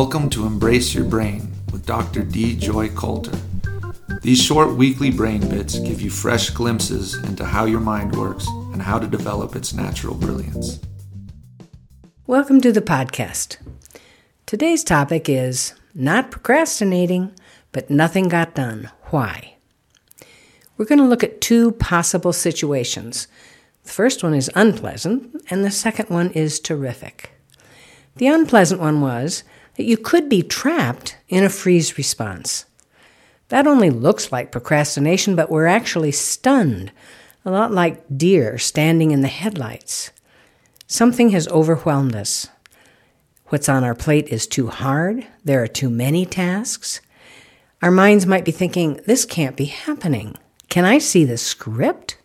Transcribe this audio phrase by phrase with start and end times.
[0.00, 2.22] Welcome to Embrace Your Brain with Dr.
[2.22, 3.36] Dee Joy Coulter.
[4.22, 8.80] These short weekly brain bits give you fresh glimpses into how your mind works and
[8.80, 10.78] how to develop its natural brilliance.
[12.28, 13.56] Welcome to the podcast.
[14.46, 17.32] Today's topic is not procrastinating,
[17.72, 18.92] but nothing got done.
[19.06, 19.56] Why?
[20.76, 23.26] We're going to look at two possible situations.
[23.82, 27.32] The first one is unpleasant, and the second one is terrific.
[28.14, 29.42] The unpleasant one was
[29.78, 32.66] that you could be trapped in a freeze response.
[33.48, 36.90] That only looks like procrastination, but we're actually stunned,
[37.44, 40.10] a lot like deer standing in the headlights.
[40.88, 42.48] Something has overwhelmed us.
[43.46, 47.00] What's on our plate is too hard, there are too many tasks.
[47.80, 50.36] Our minds might be thinking, this can't be happening.
[50.68, 52.18] Can I see the script?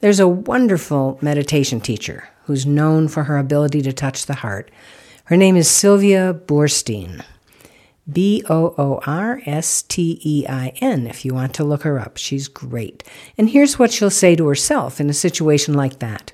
[0.00, 4.70] There's a wonderful meditation teacher who's known for her ability to touch the heart.
[5.30, 7.22] Her name is Sylvia Boorstein.
[8.12, 12.00] B O O R S T E I N, if you want to look her
[12.00, 12.16] up.
[12.16, 13.04] She's great.
[13.38, 16.32] And here's what she'll say to herself in a situation like that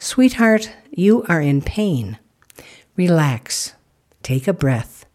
[0.00, 2.18] Sweetheart, you are in pain.
[2.96, 3.74] Relax.
[4.24, 5.06] Take a breath.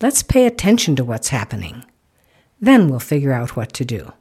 [0.00, 1.84] Let's pay attention to what's happening.
[2.58, 4.14] Then we'll figure out what to do.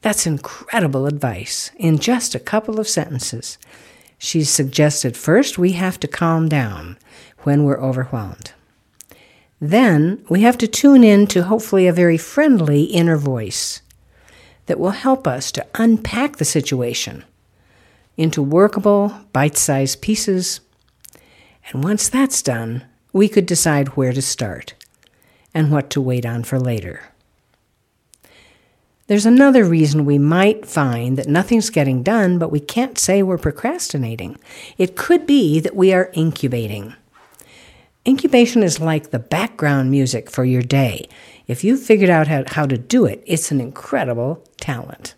[0.00, 3.58] That's incredible advice in just a couple of sentences.
[4.24, 6.96] She's suggested first we have to calm down
[7.42, 8.52] when we're overwhelmed.
[9.60, 13.82] Then we have to tune in to hopefully a very friendly inner voice
[14.64, 17.22] that will help us to unpack the situation
[18.16, 20.60] into workable, bite sized pieces.
[21.70, 24.72] And once that's done, we could decide where to start
[25.52, 27.02] and what to wait on for later.
[29.06, 33.36] There's another reason we might find that nothing's getting done, but we can't say we're
[33.36, 34.38] procrastinating.
[34.78, 36.94] It could be that we are incubating.
[38.06, 41.06] Incubation is like the background music for your day.
[41.46, 45.14] If you've figured out how, to do it, it's an incredible talent.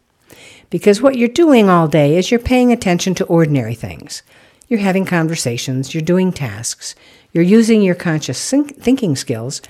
[0.69, 4.25] Because what you're doing all day is you're paying attention to ordinary things.
[4.66, 6.96] You're having conversations, you're doing tasks,
[7.32, 9.62] you're using your conscious thinking skills.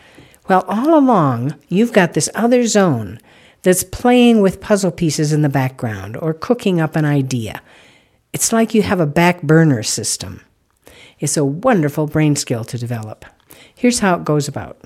[0.48, 3.20] Well, all along, you've got this other zone
[3.66, 7.60] that's playing with puzzle pieces in the background or cooking up an idea.
[8.32, 10.40] It's like you have a back burner system.
[11.18, 13.24] It's a wonderful brain skill to develop.
[13.74, 14.80] Here's how it goes about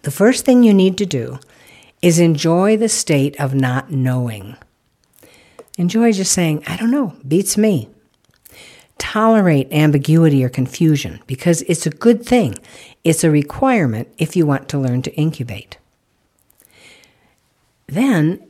[0.00, 1.38] the first thing you need to do
[2.00, 4.56] is enjoy the state of not knowing.
[5.76, 7.90] Enjoy just saying, I don't know, beats me.
[8.96, 12.54] Tolerate ambiguity or confusion because it's a good thing.
[13.04, 15.76] It's a requirement if you want to learn to incubate.
[17.92, 18.40] Then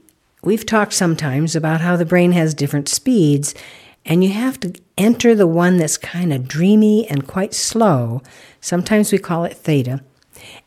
[0.45, 3.57] we've talked sometimes about how the brain has different speeds,
[4.05, 8.23] and you have to enter the one that's kind of dreamy and quite slow.
[8.61, 10.01] Sometimes we call it theta,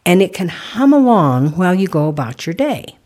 [0.06, 2.98] and it can hum along while you go about your day.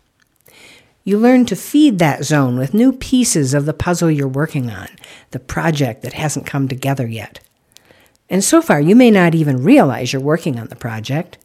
[1.04, 4.88] You learn to feed that zone with new pieces of the puzzle you're working on,
[5.30, 7.42] the project that hasn't come together yet.
[8.28, 11.38] And so far, you may not even realize you're working on the project.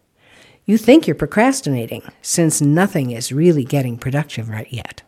[0.66, 5.02] You think you're procrastinating since nothing is really getting productive right yet.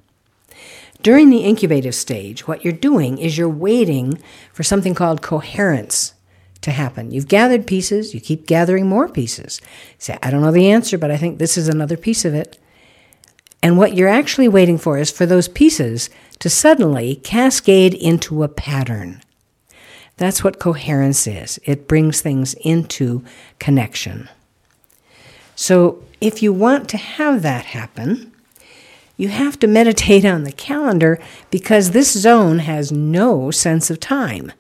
[1.02, 4.18] During the incubative stage, what you're doing is you're waiting
[4.52, 6.14] for something called coherence
[6.62, 7.10] to happen.
[7.10, 9.60] You've gathered pieces, you keep gathering more pieces.
[9.98, 12.58] Say, I don't know the answer, but I think this is another piece of it.
[13.62, 18.48] And what you're actually waiting for is for those pieces to suddenly cascade into a
[18.48, 19.22] pattern.
[20.18, 21.58] That's what coherence is.
[21.64, 23.24] It brings things into
[23.58, 24.28] connection.
[25.56, 28.32] So, if you want to have that happen,
[29.16, 31.18] you have to meditate on the calendar
[31.50, 34.52] because this zone has no sense of time.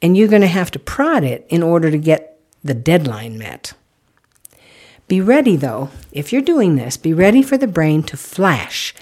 [0.00, 3.72] And you're going to have to prod it in order to get the deadline met.
[5.08, 8.94] Be ready, though, if you're doing this, be ready for the brain to flash,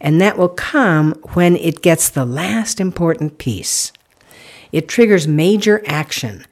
[0.00, 3.92] and that will come when it gets the last important piece.
[4.72, 6.44] It triggers major action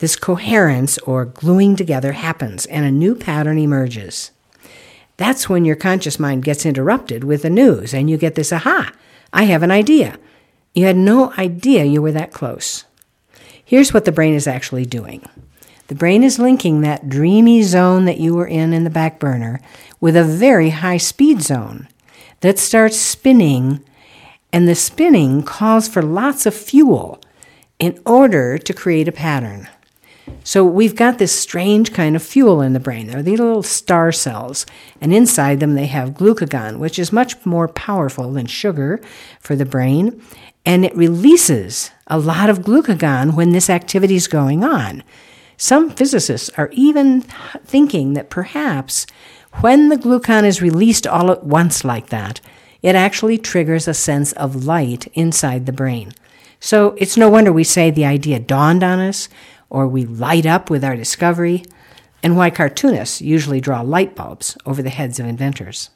[0.00, 4.32] this coherence or gluing together happens and a new pattern emerges.
[5.16, 8.92] That's when your conscious mind gets interrupted with the news and you get this aha,
[9.32, 10.18] I have an idea.
[10.74, 12.84] You had no idea you were that close.
[13.62, 15.24] Here's what the brain is actually doing
[15.88, 19.60] the brain is linking that dreamy zone that you were in in the back burner
[20.00, 21.88] with a very high speed zone
[22.40, 23.84] that starts spinning,
[24.52, 27.20] and the spinning calls for lots of fuel
[27.80, 29.68] in order to create a pattern.
[30.44, 33.06] So we've got this strange kind of fuel in the brain.
[33.06, 34.66] They're these little star cells,
[35.00, 39.00] and inside them they have glucagon, which is much more powerful than sugar
[39.40, 40.22] for the brain,
[40.64, 45.02] and it releases a lot of glucagon when this activity is going on.
[45.56, 47.22] Some physicists are even
[47.64, 49.06] thinking that perhaps
[49.60, 52.40] when the glucagon is released all at once like that,
[52.82, 56.12] it actually triggers a sense of light inside the brain.
[56.60, 59.28] So it's no wonder we say the idea dawned on us,
[59.70, 61.64] or we light up with our discovery,
[62.22, 65.90] and why cartoonists usually draw light bulbs over the heads of inventors.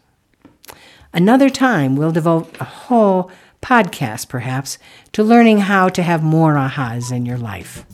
[1.12, 3.30] Another time, we'll devote a whole
[3.60, 4.78] podcast, perhaps,
[5.12, 7.84] to learning how to have more ahas in your life.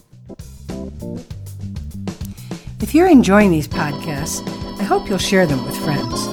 [2.81, 4.47] If you're enjoying these podcasts,
[4.81, 6.27] I hope you'll share them with friends.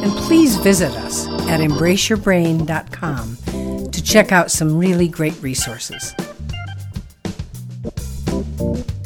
[0.00, 6.14] And please visit us at embraceyourbrain.com to check out some really great resources.
[8.38, 8.97] Thank you.